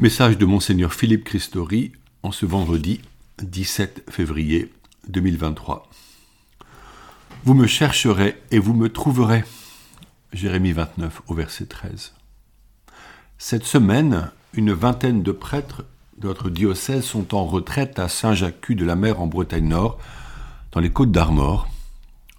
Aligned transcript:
Message 0.00 0.38
de 0.38 0.46
Monseigneur 0.46 0.94
Philippe 0.94 1.24
Christori 1.24 1.90
en 2.22 2.30
ce 2.30 2.46
vendredi 2.46 3.00
17 3.42 4.04
février 4.08 4.72
2023. 5.08 5.90
Vous 7.42 7.54
me 7.54 7.66
chercherez 7.66 8.40
et 8.52 8.60
vous 8.60 8.74
me 8.74 8.90
trouverez. 8.90 9.42
Jérémie 10.32 10.70
29 10.70 11.22
au 11.26 11.34
verset 11.34 11.66
13. 11.66 12.14
Cette 13.38 13.64
semaine, 13.64 14.30
une 14.54 14.72
vingtaine 14.72 15.24
de 15.24 15.32
prêtres 15.32 15.84
de 16.18 16.28
notre 16.28 16.48
diocèse 16.48 17.02
sont 17.02 17.34
en 17.34 17.44
retraite 17.44 17.98
à 17.98 18.06
Saint-Jacques 18.06 18.70
de 18.70 18.84
la 18.84 18.94
Mer 18.94 19.20
en 19.20 19.26
Bretagne 19.26 19.66
Nord, 19.66 19.98
dans 20.70 20.80
les 20.80 20.90
côtes 20.90 21.10
d'Armor. 21.10 21.68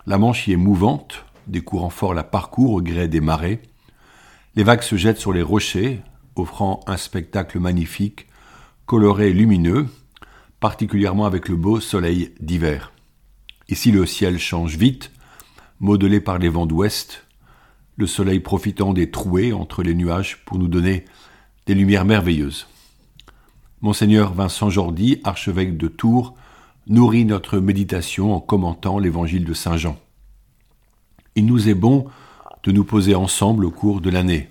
La 0.08 0.18
Manche 0.18 0.48
y 0.48 0.54
est 0.54 0.56
mouvante, 0.56 1.26
des 1.48 1.60
courants 1.60 1.90
forts 1.90 2.14
la 2.14 2.24
parcourent 2.24 2.76
au 2.76 2.82
gré 2.82 3.10
des 3.10 3.20
marées. 3.20 3.62
Les 4.56 4.64
vagues 4.64 4.82
se 4.82 4.96
jettent 4.96 5.20
sur 5.20 5.34
les 5.34 5.42
rochers, 5.42 6.02
offrant 6.40 6.82
un 6.88 6.98
spectacle 6.98 7.60
magnifique, 7.60 8.28
coloré 8.86 9.30
et 9.30 9.34
lumineux, 9.34 9.88
particulièrement 10.60 11.26
avec 11.26 11.48
le 11.48 11.56
beau 11.56 11.80
soleil 11.80 12.34
d'hiver. 12.40 12.92
Ici 13.70 13.92
le 13.92 14.06
ciel 14.06 14.40
change 14.40 14.78
vite, 14.78 15.12
modelé 15.80 16.20
par 16.20 16.40
les 16.40 16.50
vents 16.50 16.66
d'ouest, 16.66 17.26
le 17.98 18.08
soleil 18.08 18.40
profitant 18.40 18.94
des 18.94 19.12
trouées 19.12 19.54
entre 19.54 19.84
les 19.84 19.94
nuages 19.94 20.44
pour 20.46 20.58
nous 20.58 20.68
donner 20.68 21.06
des 21.66 21.76
lumières 21.76 22.06
merveilleuses. 22.06 22.68
Monseigneur 23.82 24.34
Vincent 24.34 24.70
Jordi, 24.70 25.22
archevêque 25.24 25.78
de 25.78 25.88
Tours, 25.88 26.34
nourrit 26.88 27.26
notre 27.26 27.60
méditation 27.60 28.34
en 28.34 28.40
commentant 28.40 29.00
l'évangile 29.00 29.46
de 29.46 29.54
Saint 29.54 29.78
Jean. 29.78 29.98
Il 31.36 31.46
nous 31.46 31.70
est 31.70 31.76
bon 31.76 32.08
de 32.64 32.72
nous 32.72 32.84
poser 32.84 33.16
ensemble 33.16 33.66
au 33.66 33.72
cours 33.72 34.02
de 34.02 34.10
l'année. 34.10 34.50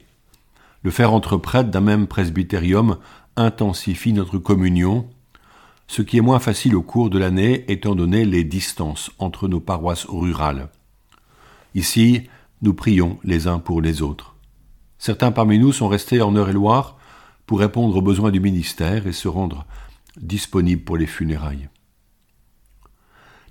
Le 0.83 0.91
faire 0.91 1.13
entre 1.13 1.37
prêtres 1.37 1.71
d'un 1.71 1.81
même 1.81 2.07
presbytérium 2.07 2.99
intensifie 3.37 4.13
notre 4.13 4.39
communion, 4.39 5.09
ce 5.87 6.03
qui 6.03 6.19
est 6.19 6.23
moins 6.23 6.39
facile 6.39 6.77
au 6.77 6.83
cours 6.83 7.11
de 7.11 7.19
l'année 7.19 7.65
étant 7.69 7.95
donné 7.95 8.25
les 8.25 8.45
distances 8.45 9.11
entre 9.19 9.49
nos 9.49 9.61
paroisses 9.61 10.07
rurales. 10.07 10.69
Ici, 11.75 12.29
nous 12.63 12.75
prions 12.75 13.19
les 13.25 13.47
uns 13.47 13.59
pour 13.59 13.81
les 13.81 14.03
autres. 14.03 14.35
Certains 14.99 15.31
parmi 15.31 15.59
nous 15.59 15.73
sont 15.73 15.89
restés 15.89 16.21
en 16.23 16.35
Eure-et-Loire 16.35 16.97
pour 17.47 17.61
répondre 17.61 17.97
aux 17.97 18.03
besoins 18.03 18.31
du 18.31 18.41
ministère 18.41 19.07
et 19.07 19.13
se 19.13 19.29
rendre 19.29 19.65
disponibles 20.21 20.83
pour 20.83 20.97
les 20.97 21.07
funérailles. 21.07 21.69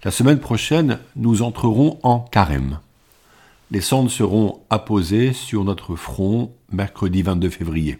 La 0.03 0.11
semaine 0.11 0.39
prochaine, 0.39 0.99
nous 1.15 1.41
entrerons 1.41 1.99
en 2.03 2.19
carême. 2.19 2.79
Les 3.69 3.81
cendres 3.81 4.09
seront 4.09 4.61
apposées 4.69 5.33
sur 5.33 5.65
notre 5.65 5.95
front 5.95 6.53
mercredi 6.71 7.21
22 7.21 7.49
février. 7.49 7.99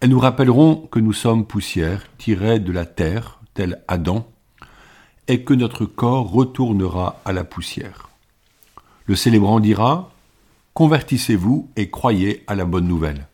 Elles 0.00 0.10
nous 0.10 0.18
rappelleront 0.18 0.88
que 0.90 0.98
nous 0.98 1.14
sommes 1.14 1.46
poussière 1.46 2.04
tirée 2.18 2.60
de 2.60 2.70
la 2.70 2.84
terre, 2.84 3.40
tel 3.54 3.82
Adam, 3.88 4.28
et 5.26 5.42
que 5.42 5.54
notre 5.54 5.86
corps 5.86 6.30
retournera 6.30 7.20
à 7.24 7.32
la 7.32 7.44
poussière. 7.44 8.10
Le 9.06 9.16
célébrant 9.16 9.58
dira 9.58 10.10
Convertissez-vous 10.74 11.70
et 11.76 11.90
croyez 11.90 12.44
à 12.46 12.54
la 12.54 12.64
bonne 12.64 12.88
nouvelle. 12.88 13.28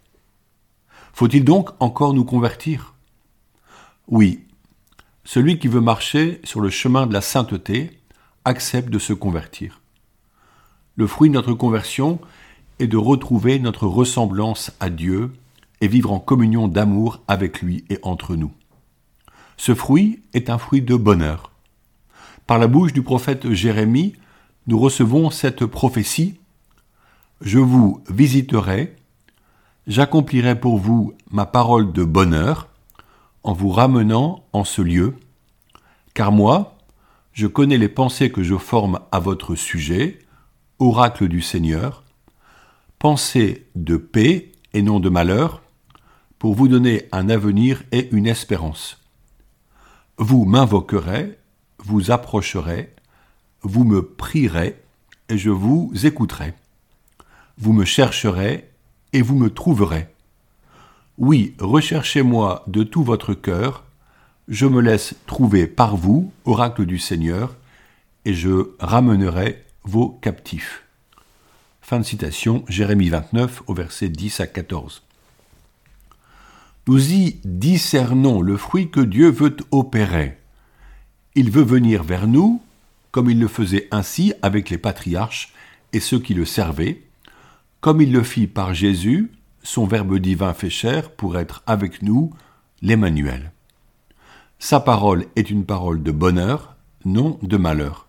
Faut-il 1.12 1.44
donc 1.44 1.70
encore 1.80 2.14
nous 2.14 2.24
convertir? 2.24 2.94
Oui, 4.06 4.46
celui 5.24 5.58
qui 5.58 5.66
veut 5.66 5.80
marcher 5.80 6.40
sur 6.44 6.60
le 6.60 6.70
chemin 6.70 7.06
de 7.06 7.12
la 7.12 7.20
sainteté 7.20 7.98
accepte 8.44 8.88
de 8.88 8.98
se 8.98 9.12
convertir. 9.12 9.77
Le 10.98 11.06
fruit 11.06 11.30
de 11.30 11.34
notre 11.34 11.54
conversion 11.54 12.18
est 12.80 12.88
de 12.88 12.96
retrouver 12.96 13.60
notre 13.60 13.86
ressemblance 13.86 14.72
à 14.80 14.90
Dieu 14.90 15.32
et 15.80 15.86
vivre 15.86 16.10
en 16.10 16.18
communion 16.18 16.66
d'amour 16.66 17.22
avec 17.28 17.62
lui 17.62 17.84
et 17.88 18.00
entre 18.02 18.34
nous. 18.34 18.50
Ce 19.56 19.76
fruit 19.76 20.24
est 20.34 20.50
un 20.50 20.58
fruit 20.58 20.82
de 20.82 20.96
bonheur. 20.96 21.52
Par 22.48 22.58
la 22.58 22.66
bouche 22.66 22.92
du 22.92 23.02
prophète 23.02 23.52
Jérémie, 23.52 24.14
nous 24.66 24.76
recevons 24.80 25.30
cette 25.30 25.66
prophétie 25.66 26.34
Je 27.42 27.60
vous 27.60 28.02
visiterai, 28.10 28.96
j'accomplirai 29.86 30.58
pour 30.58 30.78
vous 30.78 31.14
ma 31.30 31.46
parole 31.46 31.92
de 31.92 32.02
bonheur, 32.02 32.66
en 33.44 33.52
vous 33.52 33.70
ramenant 33.70 34.42
en 34.52 34.64
ce 34.64 34.82
lieu, 34.82 35.14
car 36.14 36.32
moi, 36.32 36.76
je 37.34 37.46
connais 37.46 37.78
les 37.78 37.88
pensées 37.88 38.32
que 38.32 38.42
je 38.42 38.56
forme 38.56 38.98
à 39.12 39.20
votre 39.20 39.54
sujet, 39.54 40.18
oracle 40.78 41.28
du 41.28 41.42
Seigneur, 41.42 42.04
pensées 42.98 43.66
de 43.74 43.96
paix 43.96 44.52
et 44.72 44.82
non 44.82 45.00
de 45.00 45.08
malheur, 45.08 45.62
pour 46.38 46.54
vous 46.54 46.68
donner 46.68 47.08
un 47.12 47.28
avenir 47.28 47.82
et 47.90 48.08
une 48.12 48.26
espérance. 48.26 48.98
Vous 50.18 50.44
m'invoquerez, 50.44 51.38
vous 51.78 52.10
approcherez, 52.10 52.94
vous 53.62 53.84
me 53.84 54.02
prierez, 54.02 54.80
et 55.28 55.38
je 55.38 55.50
vous 55.50 55.92
écouterai. 56.04 56.54
Vous 57.58 57.72
me 57.72 57.84
chercherez, 57.84 58.70
et 59.12 59.22
vous 59.22 59.36
me 59.36 59.50
trouverez. 59.50 60.06
Oui, 61.16 61.54
recherchez-moi 61.58 62.62
de 62.68 62.84
tout 62.84 63.02
votre 63.02 63.34
cœur, 63.34 63.84
je 64.46 64.66
me 64.66 64.80
laisse 64.80 65.14
trouver 65.26 65.66
par 65.66 65.96
vous, 65.96 66.32
oracle 66.44 66.86
du 66.86 66.98
Seigneur, 66.98 67.56
et 68.24 68.34
je 68.34 68.70
ramènerai 68.78 69.64
vos 69.84 70.18
captifs. 70.20 70.84
Fin 71.80 72.00
de 72.00 72.04
citation, 72.04 72.64
Jérémie 72.68 73.08
29 73.08 73.62
au 73.66 73.74
verset 73.74 74.08
10 74.08 74.40
à 74.40 74.46
14. 74.46 75.02
Nous 76.86 77.12
y 77.12 77.40
discernons 77.44 78.40
le 78.40 78.56
fruit 78.56 78.90
que 78.90 79.00
Dieu 79.00 79.30
veut 79.30 79.56
opérer. 79.70 80.38
Il 81.34 81.50
veut 81.50 81.62
venir 81.62 82.02
vers 82.02 82.26
nous, 82.26 82.62
comme 83.10 83.30
il 83.30 83.38
le 83.38 83.48
faisait 83.48 83.88
ainsi 83.90 84.32
avec 84.42 84.70
les 84.70 84.78
patriarches 84.78 85.52
et 85.92 86.00
ceux 86.00 86.18
qui 86.18 86.34
le 86.34 86.44
servaient, 86.44 87.02
comme 87.80 88.00
il 88.00 88.12
le 88.12 88.22
fit 88.22 88.46
par 88.46 88.74
Jésus 88.74 89.30
son 89.68 89.86
Verbe 89.86 90.18
divin 90.18 90.54
fait 90.54 90.70
chair 90.70 91.10
pour 91.10 91.38
être 91.38 91.62
avec 91.66 92.02
nous, 92.02 92.32
l'Emmanuel. 92.80 93.52
Sa 94.58 94.80
parole 94.80 95.26
est 95.36 95.50
une 95.50 95.66
parole 95.66 96.02
de 96.02 96.10
bonheur, 96.10 96.76
non 97.04 97.38
de 97.42 97.58
malheur. 97.58 98.07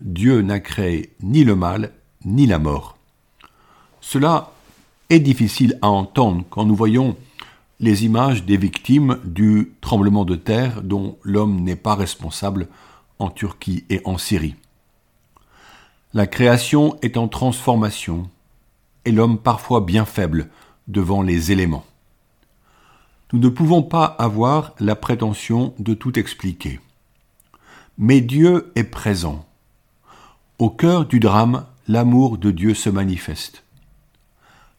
Dieu 0.00 0.42
n'a 0.42 0.60
créé 0.60 1.12
ni 1.22 1.44
le 1.44 1.56
mal, 1.56 1.92
ni 2.24 2.46
la 2.46 2.58
mort. 2.58 2.96
Cela 4.00 4.52
est 5.10 5.20
difficile 5.20 5.78
à 5.82 5.88
entendre 5.88 6.44
quand 6.50 6.64
nous 6.64 6.76
voyons 6.76 7.16
les 7.80 8.04
images 8.04 8.44
des 8.44 8.56
victimes 8.56 9.18
du 9.24 9.72
tremblement 9.80 10.24
de 10.24 10.34
terre 10.34 10.82
dont 10.82 11.16
l'homme 11.22 11.60
n'est 11.60 11.76
pas 11.76 11.94
responsable 11.94 12.68
en 13.18 13.30
Turquie 13.30 13.84
et 13.90 14.00
en 14.04 14.18
Syrie. 14.18 14.56
La 16.14 16.26
création 16.26 16.96
est 17.02 17.16
en 17.16 17.28
transformation 17.28 18.28
et 19.04 19.12
l'homme 19.12 19.38
parfois 19.38 19.80
bien 19.80 20.04
faible 20.04 20.48
devant 20.86 21.22
les 21.22 21.52
éléments. 21.52 21.84
Nous 23.32 23.38
ne 23.38 23.48
pouvons 23.48 23.82
pas 23.82 24.04
avoir 24.04 24.74
la 24.80 24.96
prétention 24.96 25.74
de 25.78 25.94
tout 25.94 26.18
expliquer. 26.18 26.80
Mais 27.98 28.20
Dieu 28.20 28.72
est 28.74 28.84
présent. 28.84 29.47
Au 30.58 30.70
cœur 30.70 31.06
du 31.06 31.20
drame, 31.20 31.66
l'amour 31.86 32.36
de 32.36 32.50
Dieu 32.50 32.74
se 32.74 32.90
manifeste. 32.90 33.62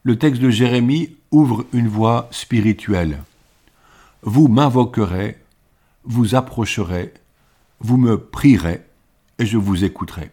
Le 0.04 0.18
texte 0.18 0.42
de 0.42 0.50
Jérémie 0.50 1.16
ouvre 1.32 1.66
une 1.72 1.88
voie 1.88 2.28
spirituelle. 2.32 3.24
Vous 4.22 4.50
m'invoquerez, 4.50 5.38
vous 6.04 6.36
approcherez, 6.36 7.14
vous 7.80 7.96
me 7.96 8.18
prierez, 8.18 8.82
et 9.38 9.46
je 9.46 9.58
vous 9.58 9.86
écouterai. 9.86 10.32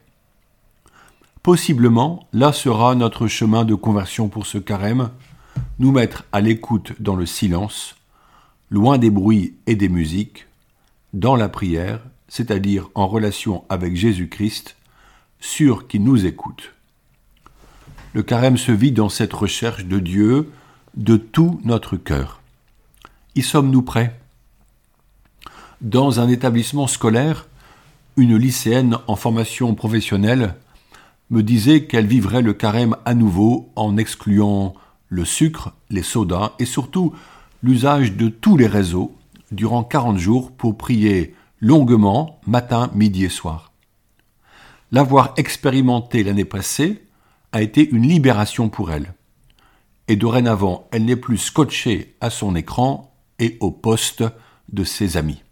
Possiblement, 1.44 2.26
là 2.32 2.52
sera 2.52 2.96
notre 2.96 3.28
chemin 3.28 3.64
de 3.64 3.76
conversion 3.76 4.28
pour 4.28 4.46
ce 4.46 4.58
carême, 4.58 5.10
nous 5.78 5.92
mettre 5.92 6.24
à 6.32 6.40
l'écoute 6.40 7.00
dans 7.00 7.14
le 7.14 7.24
silence, 7.24 7.94
loin 8.68 8.98
des 8.98 9.10
bruits 9.10 9.54
et 9.68 9.76
des 9.76 9.88
musiques, 9.88 10.48
dans 11.12 11.36
la 11.36 11.48
prière, 11.48 12.00
c'est-à-dire 12.26 12.88
en 12.96 13.06
relation 13.06 13.64
avec 13.68 13.94
Jésus-Christ, 13.94 14.74
sûr 15.40 15.86
qu'il 15.86 16.04
nous 16.04 16.26
écoute. 16.26 16.72
Le 18.12 18.22
carême 18.22 18.56
se 18.56 18.72
vit 18.72 18.92
dans 18.92 19.08
cette 19.08 19.32
recherche 19.32 19.84
de 19.84 19.98
Dieu 19.98 20.50
de 20.96 21.16
tout 21.16 21.60
notre 21.64 21.96
cœur. 21.96 22.40
Y 23.34 23.42
sommes-nous 23.42 23.82
prêts? 23.82 24.18
Dans 25.82 26.20
un 26.20 26.28
établissement 26.28 26.86
scolaire, 26.86 27.46
une 28.16 28.36
lycéenne 28.36 28.96
en 29.06 29.16
formation 29.16 29.74
professionnelle 29.74 30.54
me 31.28 31.42
disait 31.42 31.84
qu'elle 31.84 32.06
vivrait 32.06 32.40
le 32.40 32.54
carême 32.54 32.96
à 33.04 33.14
nouveau 33.14 33.70
en 33.76 33.98
excluant 33.98 34.74
le 35.08 35.24
sucre, 35.24 35.74
les 35.90 36.02
sodas 36.02 36.52
et 36.58 36.64
surtout 36.64 37.12
l'usage 37.62 38.14
de 38.14 38.28
tous 38.28 38.56
les 38.56 38.66
réseaux 38.66 39.14
durant 39.52 39.84
40 39.84 40.18
jours 40.18 40.52
pour 40.52 40.78
prier 40.78 41.34
longuement 41.60 42.40
matin, 42.46 42.90
midi 42.94 43.24
et 43.24 43.28
soir. 43.28 43.72
L'avoir 44.96 45.34
expérimenté 45.36 46.24
l'année 46.24 46.46
passée 46.46 47.02
a 47.52 47.60
été 47.60 47.86
une 47.86 48.08
libération 48.08 48.70
pour 48.70 48.90
elle. 48.90 49.12
et 50.08 50.16
dorénavant 50.16 50.88
elle 50.90 51.04
n'est 51.04 51.16
plus 51.16 51.36
scotchée 51.36 52.16
à 52.22 52.30
son 52.30 52.56
écran 52.56 53.14
et 53.38 53.58
au 53.60 53.70
poste 53.70 54.24
de 54.72 54.84
ses 54.84 55.18
amis. 55.18 55.42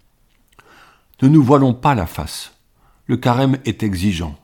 Ne 1.21 1.29
nous 1.29 1.43
voilons 1.43 1.75
pas 1.75 1.95
la 1.95 2.07
face. 2.07 2.55
Le 3.05 3.19
carême 3.19 3.59
est 3.67 3.83
exigeant. 3.83 4.35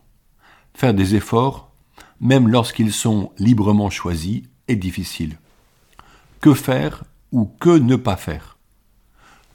Faire 0.74 0.92
des 0.92 1.14
efforts, 1.14 1.72
même 2.20 2.46
lorsqu'ils 2.46 2.92
sont 2.92 3.32
librement 3.38 3.88
choisis, 3.88 4.42
est 4.68 4.76
difficile. 4.76 5.38
Que 6.42 6.52
faire 6.52 7.04
ou 7.32 7.46
que 7.58 7.70
ne 7.70 7.96
pas 7.96 8.16
faire? 8.16 8.58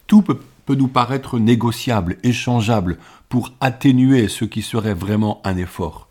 Tout 0.07 0.23
peut, 0.23 0.39
peut 0.65 0.73
nous 0.73 0.87
paraître 0.87 1.37
négociable, 1.37 2.17
échangeable, 2.23 2.97
pour 3.35 3.51
atténuer 3.59 4.29
ce 4.29 4.45
qui 4.45 4.61
serait 4.61 4.93
vraiment 4.93 5.41
un 5.43 5.57
effort. 5.57 6.07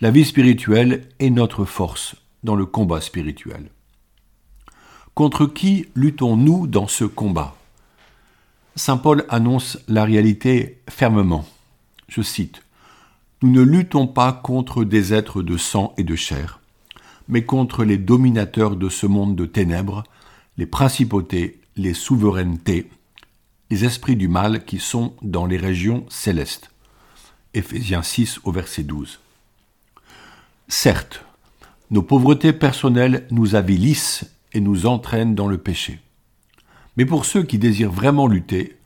La 0.00 0.10
vie 0.10 0.24
spirituelle 0.24 1.06
est 1.20 1.30
notre 1.30 1.64
force 1.64 2.16
dans 2.42 2.56
le 2.56 2.66
combat 2.66 3.00
spirituel. 3.00 3.70
Contre 5.14 5.46
qui 5.46 5.86
luttons-nous 5.94 6.66
dans 6.66 6.88
ce 6.88 7.04
combat? 7.04 7.54
Saint 8.74 8.96
Paul 8.96 9.24
annonce 9.28 9.78
la 9.86 10.02
réalité 10.02 10.80
fermement. 10.90 11.46
Je 12.08 12.22
cite, 12.22 12.64
Nous 13.40 13.52
ne 13.52 13.62
luttons 13.62 14.08
pas 14.08 14.32
contre 14.32 14.82
des 14.82 15.14
êtres 15.14 15.40
de 15.40 15.56
sang 15.56 15.94
et 15.98 16.02
de 16.02 16.16
chair, 16.16 16.58
mais 17.28 17.44
contre 17.44 17.84
les 17.84 17.96
dominateurs 17.96 18.74
de 18.74 18.88
ce 18.88 19.06
monde 19.06 19.36
de 19.36 19.46
ténèbres, 19.46 20.02
les 20.58 20.66
principautés, 20.66 21.60
les 21.76 21.94
souverainetés, 21.94 22.90
les 23.72 23.86
esprits 23.86 24.16
du 24.16 24.28
mal 24.28 24.66
qui 24.66 24.78
sont 24.78 25.14
dans 25.22 25.46
les 25.46 25.56
régions 25.56 26.04
célestes. 26.10 26.70
Éphésiens 27.54 28.02
6 28.02 28.40
au 28.44 28.52
verset 28.52 28.82
12. 28.82 29.18
Certes, 30.68 31.24
nos 31.90 32.02
pauvretés 32.02 32.52
personnelles 32.52 33.26
nous 33.30 33.54
avilissent 33.54 34.26
et 34.52 34.60
nous 34.60 34.84
entraînent 34.84 35.34
dans 35.34 35.48
le 35.48 35.56
péché. 35.56 36.00
Mais 36.98 37.06
pour 37.06 37.24
ceux 37.24 37.44
qui 37.44 37.56
désirent 37.56 37.90
vraiment 37.90 38.26
lutter, 38.26 38.76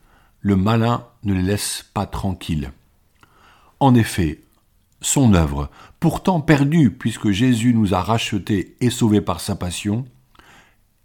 le 0.41 0.55
malin 0.55 1.05
ne 1.25 1.35
les 1.35 1.43
laisse 1.43 1.85
pas 1.93 2.07
tranquilles. 2.07 2.71
En 3.81 3.93
effet, 3.97 4.39
son 5.01 5.35
œuvre, 5.35 5.69
pourtant 5.99 6.41
perdue 6.41 6.93
puisque 6.93 7.31
Jésus 7.31 7.75
nous 7.75 7.93
a 7.93 8.03
rachetés 8.03 8.77
et 8.81 8.91
sauvés 8.91 9.21
par 9.21 9.41
sa 9.41 9.57
passion, 9.57 10.05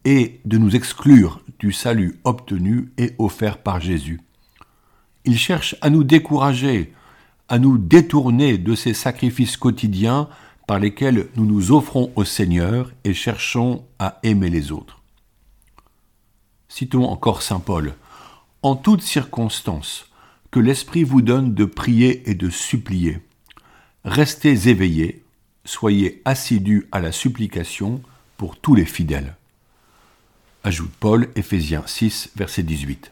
est 0.06 0.39
de 0.45 0.57
nous 0.57 0.75
exclure 0.75 1.42
du 1.59 1.71
salut 1.71 2.19
obtenu 2.24 2.92
et 2.98 3.13
offert 3.19 3.59
par 3.59 3.80
Jésus. 3.80 4.21
Il 5.25 5.38
cherche 5.38 5.75
à 5.81 5.89
nous 5.89 6.03
décourager, 6.03 6.94
à 7.50 7.59
nous 7.59 7.77
détourner 7.77 8.57
de 8.57 8.75
ces 8.75 8.94
sacrifices 8.94 9.57
quotidiens 9.57 10.27
par 10.68 10.80
lesquels 10.80 11.27
nous 11.36 11.45
nous 11.45 11.71
offrons 11.71 12.12
au 12.15 12.24
Seigneur 12.24 12.92
et 13.03 13.13
cherchons 13.13 13.86
à 14.00 14.19
aimer 14.24 14.50
les 14.50 14.71
autres. 14.71 15.01
Citons 16.69 17.06
encore 17.06 17.42
Saint 17.42 17.59
Paul. 17.59 17.94
En 18.63 18.75
toutes 18.75 19.01
circonstances, 19.01 20.06
que 20.51 20.59
l'Esprit 20.59 21.04
vous 21.04 21.21
donne 21.21 21.54
de 21.54 21.65
prier 21.65 22.30
et 22.30 22.36
de 22.36 22.50
supplier. 22.50 23.19
Restez 24.04 24.69
éveillés, 24.69 25.24
soyez 25.63 26.21
assidus 26.25 26.88
à 26.92 27.00
la 27.00 27.12
supplication 27.12 28.01
pour 28.38 28.57
tous 28.57 28.75
les 28.75 28.86
fidèles. 28.86 29.36
Ajoute 30.63 30.91
Paul, 30.99 31.27
Éphésiens 31.35 31.81
6, 31.87 32.33
verset 32.35 32.61
18. 32.61 33.11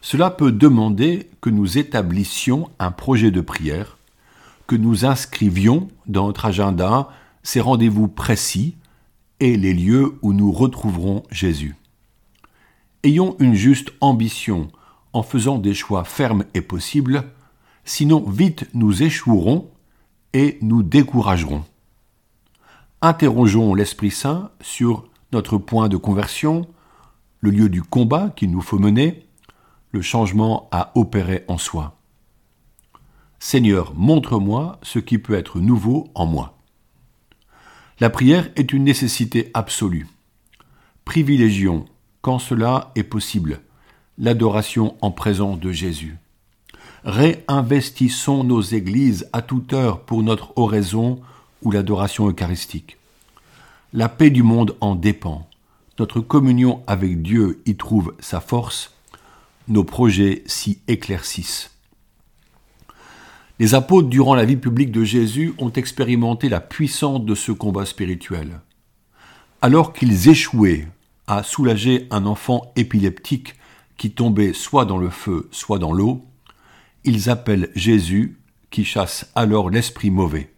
Cela 0.00 0.30
peut 0.30 0.50
demander 0.50 1.30
que 1.40 1.48
nous 1.48 1.78
établissions 1.78 2.70
un 2.80 2.90
projet 2.90 3.30
de 3.30 3.40
prière, 3.40 3.98
que 4.66 4.74
nous 4.74 5.04
inscrivions 5.04 5.86
dans 6.08 6.26
notre 6.26 6.46
agenda 6.46 7.08
ces 7.44 7.60
rendez-vous 7.60 8.08
précis 8.08 8.74
et 9.38 9.56
les 9.56 9.72
lieux 9.72 10.18
où 10.22 10.32
nous 10.32 10.50
retrouverons 10.50 11.22
Jésus. 11.30 11.76
Ayons 13.04 13.36
une 13.38 13.54
juste 13.54 13.92
ambition 14.00 14.72
en 15.12 15.22
faisant 15.22 15.58
des 15.58 15.74
choix 15.74 16.02
fermes 16.02 16.44
et 16.54 16.62
possibles, 16.62 17.26
sinon 17.84 18.28
vite 18.28 18.66
nous 18.74 19.04
échouerons 19.04 19.70
et 20.32 20.58
nous 20.62 20.82
découragerons. 20.82 21.64
Interrogeons 23.02 23.72
l'Esprit 23.74 24.10
Saint 24.10 24.50
sur 24.60 25.09
notre 25.32 25.58
point 25.58 25.88
de 25.88 25.96
conversion, 25.96 26.66
le 27.40 27.50
lieu 27.50 27.68
du 27.68 27.82
combat 27.82 28.30
qu'il 28.34 28.50
nous 28.50 28.60
faut 28.60 28.78
mener, 28.78 29.26
le 29.92 30.02
changement 30.02 30.68
à 30.70 30.92
opérer 30.94 31.44
en 31.48 31.58
soi. 31.58 31.96
Seigneur, 33.38 33.94
montre-moi 33.94 34.78
ce 34.82 34.98
qui 34.98 35.18
peut 35.18 35.34
être 35.34 35.60
nouveau 35.60 36.08
en 36.14 36.26
moi. 36.26 36.58
La 37.98 38.10
prière 38.10 38.50
est 38.56 38.72
une 38.72 38.84
nécessité 38.84 39.50
absolue. 39.54 40.06
Privilégions, 41.04 41.86
quand 42.22 42.38
cela 42.38 42.92
est 42.94 43.02
possible, 43.02 43.60
l'adoration 44.18 44.96
en 45.00 45.10
présence 45.10 45.58
de 45.58 45.72
Jésus. 45.72 46.18
Réinvestissons 47.04 48.44
nos 48.44 48.60
églises 48.60 49.28
à 49.32 49.40
toute 49.40 49.72
heure 49.72 50.00
pour 50.00 50.22
notre 50.22 50.56
oraison 50.56 51.20
ou 51.62 51.70
l'adoration 51.70 52.28
eucharistique. 52.28 52.99
La 53.92 54.08
paix 54.08 54.30
du 54.30 54.44
monde 54.44 54.76
en 54.80 54.94
dépend. 54.94 55.48
Notre 55.98 56.20
communion 56.20 56.80
avec 56.86 57.22
Dieu 57.22 57.60
y 57.66 57.74
trouve 57.74 58.14
sa 58.20 58.40
force. 58.40 58.94
Nos 59.66 59.82
projets 59.82 60.44
s'y 60.46 60.78
éclaircissent. 60.86 61.72
Les 63.58 63.74
apôtres, 63.74 64.08
durant 64.08 64.36
la 64.36 64.44
vie 64.44 64.56
publique 64.56 64.92
de 64.92 65.02
Jésus, 65.02 65.54
ont 65.58 65.72
expérimenté 65.72 66.48
la 66.48 66.60
puissance 66.60 67.24
de 67.24 67.34
ce 67.34 67.50
combat 67.50 67.84
spirituel. 67.84 68.60
Alors 69.60 69.92
qu'ils 69.92 70.28
échouaient 70.28 70.86
à 71.26 71.42
soulager 71.42 72.06
un 72.12 72.26
enfant 72.26 72.72
épileptique 72.76 73.56
qui 73.96 74.12
tombait 74.12 74.52
soit 74.52 74.84
dans 74.84 74.98
le 74.98 75.10
feu, 75.10 75.48
soit 75.50 75.80
dans 75.80 75.92
l'eau, 75.92 76.24
ils 77.02 77.28
appellent 77.28 77.70
Jésus 77.74 78.38
qui 78.70 78.84
chasse 78.84 79.32
alors 79.34 79.68
l'esprit 79.68 80.12
mauvais. 80.12 80.52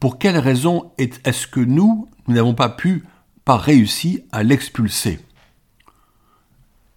Pour 0.00 0.18
quelle 0.18 0.38
raison 0.38 0.92
est-ce 0.98 1.46
que 1.46 1.60
nous, 1.60 2.08
nous 2.26 2.34
n'avons 2.34 2.54
pas 2.54 2.68
pu, 2.68 3.04
pas 3.44 3.56
réussi 3.56 4.24
à 4.30 4.42
l'expulser? 4.42 5.20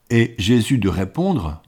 Et 0.10 0.36
Jésus 0.38 0.80
de 0.80 0.90
répondre, 0.90 1.62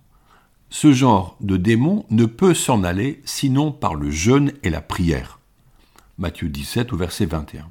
ce 0.70 0.94
genre 0.94 1.38
de 1.40 1.58
démon 1.58 2.06
ne 2.10 2.26
peut 2.26 2.54
s'en 2.54 2.84
aller 2.84 3.22
sinon 3.24 3.72
par 3.72 3.96
le 3.96 4.10
jeûne 4.10 4.52
et 4.64 4.70
la 4.70 4.82
prière. 4.82 5.40
Matthieu 6.18 6.50
17 6.50 6.92
au 6.94 6.98
verset 6.98 7.26
21. 7.26 7.70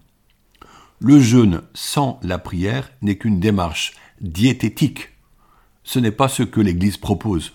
Le 1.01 1.19
jeûne 1.19 1.63
sans 1.75 2.21
la 2.23 2.39
prière 2.39 2.91
n'est 3.03 3.17
qu'une 3.17 3.41
démarche 3.41 3.95
diététique. 4.21 5.11
Ce 5.83 5.99
n'est 5.99 6.11
pas 6.11 6.29
ce 6.29 6.43
que 6.43 6.61
l'Église 6.61 6.99
propose. 6.99 7.53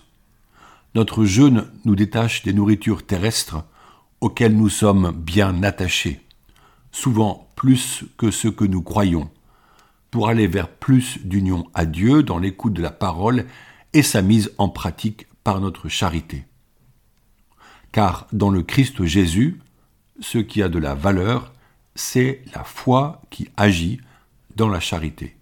Notre 0.94 1.24
jeûne 1.24 1.70
nous 1.84 1.94
détache 1.94 2.42
des 2.42 2.52
nourritures 2.52 3.06
terrestres 3.06 3.64
auxquels 4.20 4.56
nous 4.56 4.68
sommes 4.68 5.12
bien 5.12 5.62
attachés, 5.62 6.20
souvent 6.92 7.48
plus 7.56 8.04
que 8.16 8.30
ce 8.30 8.48
que 8.48 8.64
nous 8.64 8.82
croyons, 8.82 9.30
pour 10.10 10.28
aller 10.28 10.46
vers 10.46 10.68
plus 10.68 11.18
d'union 11.24 11.66
à 11.74 11.84
Dieu 11.84 12.22
dans 12.22 12.38
l'écoute 12.38 12.72
de 12.72 12.82
la 12.82 12.90
parole 12.90 13.46
et 13.92 14.02
sa 14.02 14.22
mise 14.22 14.52
en 14.58 14.68
pratique 14.68 15.26
par 15.44 15.60
notre 15.60 15.88
charité. 15.88 16.44
Car 17.92 18.26
dans 18.32 18.50
le 18.50 18.62
Christ 18.62 19.04
Jésus, 19.04 19.60
ce 20.20 20.38
qui 20.38 20.62
a 20.62 20.68
de 20.68 20.78
la 20.78 20.94
valeur, 20.94 21.52
c'est 21.94 22.42
la 22.54 22.64
foi 22.64 23.22
qui 23.30 23.48
agit 23.56 24.00
dans 24.54 24.68
la 24.68 24.80
charité. 24.80 25.36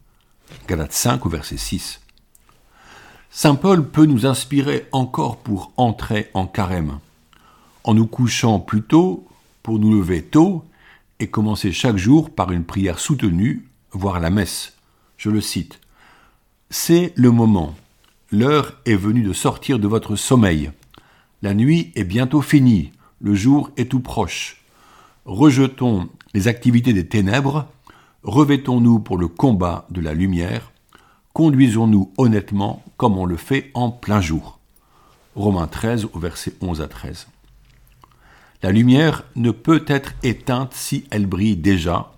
Galates 0.69 0.93
5 0.93 1.25
au 1.27 1.29
verset 1.29 1.57
6. 1.57 2.01
Saint 3.31 3.57
Paul 3.57 3.91
peut 3.91 4.07
nous 4.07 4.27
inspirer 4.27 4.87
encore 4.93 5.39
pour 5.39 5.73
entrer 5.77 6.31
en 6.35 6.47
carême 6.47 7.01
en 7.85 7.95
nous 7.95 8.07
couchant 8.07 8.59
plus 8.59 8.83
tôt 8.83 9.27
pour 9.63 9.79
nous 9.79 9.95
lever 9.95 10.23
tôt 10.23 10.65
et 11.21 11.29
commencer 11.29 11.71
chaque 11.73 11.97
jour 11.97 12.31
par 12.31 12.51
une 12.51 12.65
prière 12.65 12.99
soutenue, 12.99 13.69
voire 13.93 14.21
la 14.21 14.31
messe. 14.31 14.75
Je 15.17 15.31
le 15.31 15.41
cite. 15.41 15.81
C'est 16.71 17.13
le 17.15 17.31
moment. 17.31 17.75
L'heure 18.33 18.81
est 18.85 18.97
venue 18.97 19.23
de 19.23 19.33
sortir 19.33 19.79
de 19.79 19.87
votre 19.87 20.17
sommeil. 20.17 20.73
La 21.43 21.55
nuit 21.55 21.93
est 21.95 22.05
bientôt 22.05 22.43
finie. 22.43 22.91
Le 23.21 23.35
jour 23.35 23.71
est 23.77 23.91
tout 23.91 24.01
proche. 24.01 24.63
Rejetons 25.25 26.09
les 26.33 26.49
activités 26.49 26.93
des 26.93 27.07
ténèbres. 27.07 27.69
Revêtons-nous 28.23 28.99
pour 28.99 29.19
le 29.19 29.29
combat 29.29 29.87
de 29.91 30.01
la 30.01 30.15
lumière. 30.15 30.73
Conduisons-nous 31.33 32.13
honnêtement 32.17 32.83
comme 32.97 33.19
on 33.19 33.27
le 33.27 33.37
fait 33.37 33.71
en 33.75 33.91
plein 33.91 34.21
jour. 34.21 34.59
Romains 35.37 35.67
13 35.67 36.09
au 36.13 36.19
verset 36.19 36.55
11 36.61 36.81
à 36.81 36.89
13. 36.89 37.27
La 38.65 38.73
lumière 38.73 39.25
ne 39.37 39.51
peut 39.51 39.85
être 39.89 40.15
éteinte 40.23 40.73
si 40.73 41.05
elle 41.11 41.27
brille 41.27 41.59
déjà, 41.59 42.15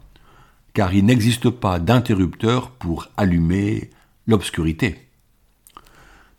car 0.75 0.95
il 0.95 1.05
n'existe 1.05 1.51
pas 1.51 1.81
d'interrupteur 1.81 2.71
pour 2.71 3.09
allumer 3.17 3.91
l'obscurité. 4.29 5.09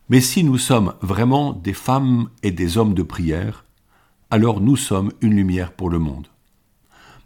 Mais 0.08 0.22
si 0.22 0.46
nous 0.46 0.58
sommes 0.58 0.94
vraiment 1.02 1.52
des 1.52 1.74
femmes 1.74 2.30
et 2.42 2.52
des 2.52 2.78
hommes 2.78 2.94
de 2.94 3.04
prière, 3.04 3.66
alors 4.30 4.62
nous 4.62 4.78
sommes 4.78 5.12
une 5.20 5.36
lumière 5.36 5.74
pour 5.74 5.90
le 5.90 6.00
monde. 6.00 6.28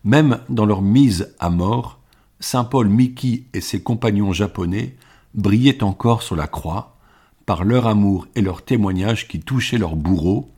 même 0.03 0.39
dans 0.49 0.65
leur 0.65 0.81
mise 0.81 1.35
à 1.37 1.51
mort, 1.51 1.99
Saint 2.39 2.63
Paul 2.63 2.87
Miki 2.89 3.45
et 3.53 3.61
ses 3.61 3.83
compagnons 3.83 4.33
japonais 4.33 4.95
brillaient 5.35 5.83
encore 5.83 6.23
sur 6.23 6.35
la 6.35 6.47
croix 6.47 6.97
par 7.45 7.63
leur 7.63 7.85
amour 7.85 8.25
et 8.33 8.41
leur 8.41 8.65
témoignage 8.65 9.27
qui 9.27 9.39
touchaient 9.39 9.77
leurs 9.77 9.95
bourreaux, 9.95 10.51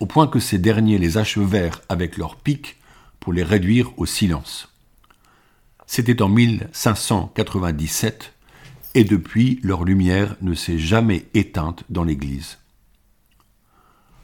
au 0.00 0.06
point 0.06 0.26
que 0.26 0.40
ces 0.40 0.58
derniers 0.58 0.98
les 0.98 1.18
achevèrent 1.18 1.82
avec 1.88 2.16
leurs 2.16 2.36
pics 2.36 2.76
pour 3.20 3.32
les 3.32 3.42
réduire 3.42 3.92
au 3.96 4.06
silence. 4.06 4.68
C'était 5.86 6.22
en 6.22 6.28
1597, 6.28 8.32
et 8.94 9.04
depuis 9.04 9.60
leur 9.62 9.84
lumière 9.84 10.36
ne 10.42 10.54
s'est 10.54 10.78
jamais 10.78 11.26
éteinte 11.34 11.84
dans 11.90 12.04
l'Église. 12.04 12.58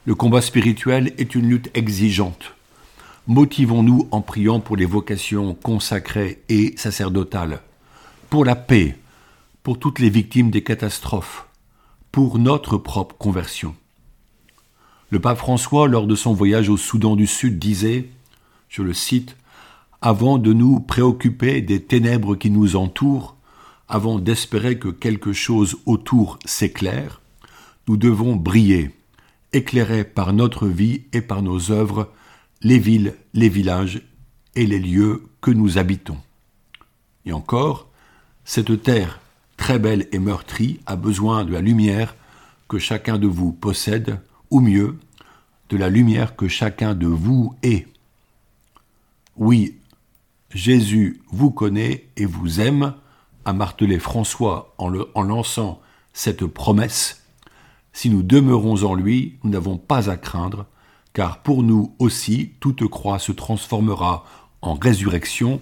Le 0.05 0.15
combat 0.15 0.41
spirituel 0.41 1.13
est 1.17 1.35
une 1.35 1.47
lutte 1.47 1.69
exigeante. 1.75 2.55
Motivons-nous 3.27 4.09
en 4.11 4.21
priant 4.21 4.59
pour 4.59 4.75
les 4.75 4.85
vocations 4.85 5.53
consacrées 5.53 6.41
et 6.49 6.73
sacerdotales, 6.75 7.61
pour 8.29 8.43
la 8.43 8.55
paix, 8.55 8.97
pour 9.63 9.79
toutes 9.79 9.99
les 9.99 10.09
victimes 10.09 10.51
des 10.51 10.63
catastrophes, 10.63 11.47
pour 12.11 12.37
notre 12.37 12.77
propre 12.77 13.15
conversion. 13.15 13.75
Le 15.13 15.19
pape 15.19 15.37
François, 15.37 15.87
lors 15.87 16.07
de 16.07 16.15
son 16.15 16.33
voyage 16.33 16.69
au 16.69 16.75
Soudan 16.75 17.15
du 17.15 17.27
Sud, 17.27 17.59
disait, 17.59 18.09
je 18.67 18.81
le 18.81 18.95
cite, 18.95 19.37
Avant 20.01 20.39
de 20.39 20.53
nous 20.53 20.79
préoccuper 20.79 21.61
des 21.61 21.83
ténèbres 21.83 22.33
qui 22.33 22.49
nous 22.49 22.75
entourent, 22.75 23.35
avant 23.87 24.17
d'espérer 24.17 24.79
que 24.79 24.87
quelque 24.87 25.31
chose 25.31 25.77
autour 25.85 26.39
s'éclaire, 26.45 27.21
nous 27.87 27.95
devons 27.95 28.35
briller 28.35 28.89
éclairer 29.51 30.03
par 30.03 30.33
notre 30.33 30.65
vie 30.65 31.03
et 31.13 31.21
par 31.21 31.43
nos 31.43 31.69
œuvres 31.69 32.11
les 32.63 32.79
villes, 32.79 33.13
les 33.35 33.49
villages 33.49 34.01
et 34.55 34.65
les 34.65 34.79
lieux 34.79 35.25
que 35.41 35.51
nous 35.51 35.77
habitons. 35.77 36.17
Et 37.27 37.33
encore, 37.33 37.87
cette 38.45 38.81
terre 38.81 39.19
très 39.57 39.77
belle 39.77 40.07
et 40.11 40.17
meurtrie 40.17 40.79
a 40.87 40.95
besoin 40.95 41.45
de 41.45 41.53
la 41.53 41.61
lumière 41.61 42.15
que 42.67 42.79
chacun 42.79 43.19
de 43.19 43.27
vous 43.27 43.51
possède, 43.51 44.19
ou 44.53 44.61
mieux, 44.61 44.99
de 45.69 45.77
la 45.77 45.89
lumière 45.89 46.35
que 46.35 46.47
chacun 46.47 46.93
de 46.93 47.07
vous 47.07 47.55
est. 47.63 47.87
Oui, 49.35 49.79
Jésus 50.51 51.21
vous 51.31 51.49
connaît 51.49 52.05
et 52.15 52.25
vous 52.25 52.61
aime, 52.61 52.93
a 53.45 53.53
martelé 53.53 53.97
François 53.97 54.75
en, 54.77 54.89
lançant 55.23 55.81
cette 56.13 56.45
promesse 56.45 57.23
si 57.93 58.09
nous 58.09 58.23
demeurons 58.23 58.83
en 58.83 58.93
lui, 58.93 59.37
nous 59.43 59.49
n'avons 59.49 59.77
pas 59.77 60.09
à 60.09 60.17
craindre, 60.17 60.65
car 61.13 61.43
pour 61.43 61.63
nous 61.63 61.95
aussi 61.99 62.53
toute 62.59 62.87
croix 62.87 63.19
se 63.19 63.31
transformera 63.31 64.25
en 64.61 64.75
résurrection, 64.75 65.61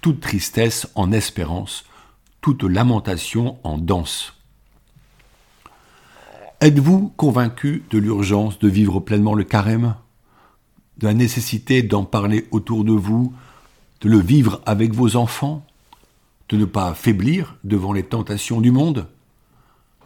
toute 0.00 0.20
tristesse 0.20 0.88
en 0.94 1.10
espérance, 1.10 1.84
toute 2.40 2.62
lamentation 2.62 3.58
en 3.64 3.78
danse. 3.78 4.35
Êtes-vous 6.66 7.12
convaincu 7.16 7.84
de 7.92 7.98
l'urgence 7.98 8.58
de 8.58 8.66
vivre 8.66 8.98
pleinement 8.98 9.34
le 9.34 9.44
carême? 9.44 9.94
De 10.98 11.06
la 11.06 11.14
nécessité 11.14 11.84
d'en 11.84 12.04
parler 12.04 12.48
autour 12.50 12.82
de 12.82 12.90
vous, 12.90 13.32
de 14.00 14.08
le 14.08 14.18
vivre 14.18 14.60
avec 14.66 14.92
vos 14.92 15.14
enfants 15.14 15.64
De 16.48 16.56
ne 16.56 16.64
pas 16.64 16.92
faiblir 16.94 17.54
devant 17.62 17.92
les 17.92 18.02
tentations 18.02 18.60
du 18.60 18.72
monde 18.72 19.06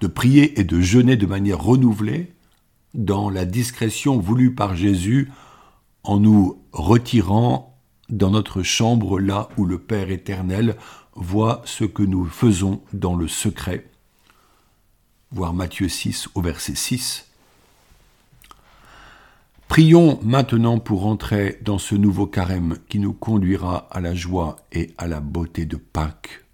de 0.02 0.06
prier 0.06 0.60
et 0.60 0.64
de 0.64 0.82
jeûner 0.82 1.16
de 1.16 1.24
manière 1.24 1.62
renouvelée 1.62 2.30
dans 2.92 3.30
la 3.30 3.46
discrétion 3.46 4.18
voulue 4.18 4.54
par 4.54 4.76
Jésus 4.76 5.32
en 6.02 6.20
nous 6.20 6.60
retirant 6.72 7.74
dans 8.10 8.32
notre 8.32 8.62
chambre 8.62 9.18
là 9.18 9.48
où 9.56 9.64
le 9.64 9.78
Père 9.78 10.10
éternel 10.10 10.76
voit 11.14 11.62
ce 11.64 11.84
que 11.84 12.02
nous 12.02 12.26
faisons 12.26 12.82
dans 12.92 13.16
le 13.16 13.28
secret? 13.28 13.89
Voir 15.32 15.54
Matthieu 15.54 15.88
6 15.88 16.30
au 16.34 16.42
verset 16.42 16.74
6. 16.74 17.26
Prions 19.68 20.18
maintenant 20.24 20.80
pour 20.80 21.06
entrer 21.06 21.60
dans 21.62 21.78
ce 21.78 21.94
nouveau 21.94 22.26
carême 22.26 22.78
qui 22.88 22.98
nous 22.98 23.12
conduira 23.12 23.86
à 23.92 24.00
la 24.00 24.12
joie 24.12 24.56
et 24.72 24.92
à 24.98 25.06
la 25.06 25.20
beauté 25.20 25.66
de 25.66 25.76
Pâques. 25.76 26.44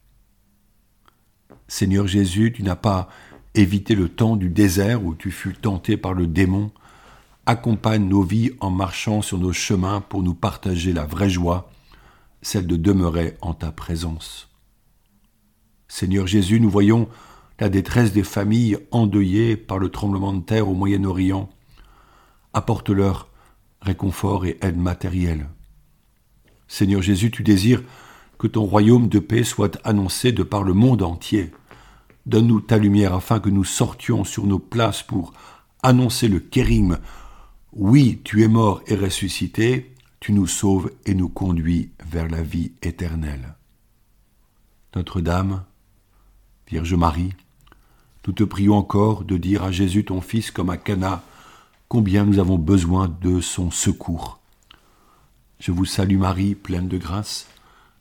Seigneur 1.68 2.06
Jésus, 2.06 2.52
tu 2.52 2.62
n'as 2.62 2.76
pas 2.76 3.08
éviter 3.54 3.94
le 3.94 4.10
temps 4.10 4.36
du 4.36 4.50
désert 4.50 5.02
où 5.02 5.14
tu 5.14 5.30
fus 5.30 5.54
tenté 5.54 5.96
par 5.96 6.12
le 6.12 6.26
démon, 6.26 6.70
accompagne 7.46 8.06
nos 8.06 8.22
vies 8.22 8.50
en 8.60 8.68
marchant 8.68 9.22
sur 9.22 9.38
nos 9.38 9.54
chemins 9.54 10.02
pour 10.02 10.22
nous 10.22 10.34
partager 10.34 10.92
la 10.92 11.06
vraie 11.06 11.30
joie, 11.30 11.70
celle 12.42 12.66
de 12.66 12.76
demeurer 12.76 13.38
en 13.40 13.54
ta 13.54 13.72
présence. 13.72 14.50
Seigneur 15.88 16.26
Jésus, 16.26 16.60
nous 16.60 16.68
voyons 16.68 17.08
la 17.58 17.68
détresse 17.68 18.12
des 18.12 18.22
familles 18.22 18.78
endeuillées 18.90 19.56
par 19.56 19.78
le 19.78 19.88
tremblement 19.88 20.32
de 20.32 20.42
terre 20.42 20.68
au 20.68 20.74
Moyen-Orient. 20.74 21.48
Apporte-leur 22.52 23.28
réconfort 23.80 24.46
et 24.46 24.58
aide 24.60 24.78
matérielle. 24.78 25.48
Seigneur 26.68 27.02
Jésus, 27.02 27.30
tu 27.30 27.42
désires 27.42 27.82
que 28.38 28.46
ton 28.46 28.64
royaume 28.64 29.08
de 29.08 29.18
paix 29.18 29.44
soit 29.44 29.78
annoncé 29.84 30.32
de 30.32 30.42
par 30.42 30.62
le 30.62 30.74
monde 30.74 31.02
entier. 31.02 31.52
Donne-nous 32.26 32.60
ta 32.60 32.76
lumière 32.76 33.14
afin 33.14 33.40
que 33.40 33.48
nous 33.48 33.64
sortions 33.64 34.24
sur 34.24 34.46
nos 34.46 34.58
places 34.58 35.02
pour 35.02 35.32
annoncer 35.82 36.28
le 36.28 36.40
kérim. 36.40 36.98
Oui, 37.72 38.20
tu 38.24 38.42
es 38.42 38.48
mort 38.48 38.82
et 38.86 38.96
ressuscité, 38.96 39.94
tu 40.20 40.32
nous 40.32 40.46
sauves 40.46 40.90
et 41.06 41.14
nous 41.14 41.28
conduis 41.28 41.92
vers 42.04 42.28
la 42.28 42.42
vie 42.42 42.72
éternelle. 42.82 43.54
Notre-Dame, 44.94 45.64
Vierge 46.68 46.94
Marie, 46.94 47.32
nous 48.26 48.32
te 48.32 48.44
prions 48.44 48.74
encore 48.74 49.24
de 49.24 49.36
dire 49.36 49.62
à 49.62 49.70
Jésus 49.70 50.04
ton 50.04 50.20
Fils 50.20 50.50
comme 50.50 50.70
à 50.70 50.76
Cana 50.76 51.22
combien 51.88 52.24
nous 52.24 52.38
avons 52.38 52.58
besoin 52.58 53.14
de 53.22 53.40
son 53.40 53.70
secours. 53.70 54.40
Je 55.60 55.72
vous 55.72 55.84
salue 55.84 56.18
Marie, 56.18 56.54
pleine 56.54 56.88
de 56.88 56.98
grâce. 56.98 57.46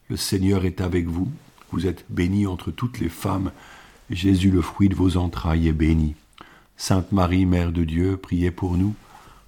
Le 0.10 0.18
Seigneur 0.18 0.66
est 0.66 0.82
avec 0.82 1.08
vous. 1.08 1.32
Vous 1.72 1.88
êtes 1.88 2.06
bénie 2.10 2.48
entre 2.48 2.72
toutes 2.72 3.00
les 3.00 3.10
femmes 3.10 3.52
Jésus, 4.10 4.52
le 4.52 4.62
fruit 4.62 4.90
de 4.90 4.96
vos 4.96 5.18
entrailles, 5.18 5.68
est 5.68 5.74
béni. 5.74 6.16
Sainte 6.78 7.12
Marie, 7.12 7.46
Mère 7.46 7.72
de 7.72 7.84
Dieu, 7.84 8.18
priez 8.18 8.52
pour 8.52 8.78
nous, 8.78 8.94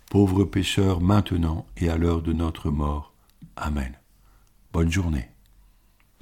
pauvres 0.09 0.45
pécheurs, 0.45 0.99
maintenant 0.99 1.65
et 1.77 1.89
à 1.89 1.97
l'heure 1.97 2.21
de 2.21 2.33
notre 2.33 2.71
mort. 2.71 3.13
Amen. 3.55 3.93
Bonne 4.73 4.91
journée. 4.91 5.29